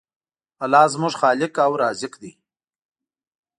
الله 0.63 0.83
زموږ 0.93 1.13
خالق 1.21 1.53
او 1.65 1.71
رازق 1.81 2.13
دی. 2.21 2.31